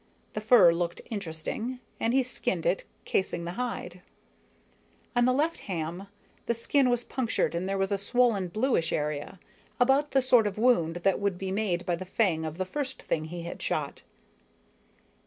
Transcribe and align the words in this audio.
The 0.33 0.41
fur 0.41 0.73
looked 0.73 1.01
interesting, 1.11 1.79
and 1.99 2.11
he 2.11 2.23
skinned 2.23 2.65
it 2.65 2.81
out, 2.81 2.85
casing 3.05 3.45
the 3.45 3.51
hide. 3.51 4.01
On 5.15 5.25
the 5.25 5.31
left 5.31 5.59
ham, 5.59 6.07
the 6.47 6.55
skin 6.55 6.89
was 6.89 7.03
punctured 7.03 7.53
and 7.53 7.69
there 7.69 7.77
was 7.77 7.91
a 7.91 7.99
swollen, 7.99 8.47
bluish 8.47 8.91
area 8.91 9.37
about 9.79 10.09
the 10.09 10.21
sort 10.23 10.47
of 10.47 10.57
wound 10.57 10.95
that 11.03 11.19
would 11.19 11.37
be 11.37 11.51
made 11.51 11.85
by 11.85 11.95
the 11.95 12.03
fang 12.05 12.45
of 12.45 12.57
the 12.57 12.65
first 12.65 12.99
thing 12.99 13.25
he 13.25 13.43
had 13.43 13.61
shot. 13.61 14.01